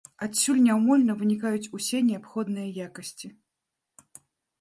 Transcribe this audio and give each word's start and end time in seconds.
Адсюль 0.25 0.61
няўмольна 0.67 1.13
вынікаюць 1.19 1.71
усе 1.79 1.97
неабходныя 2.07 2.87
якасці. 2.87 3.31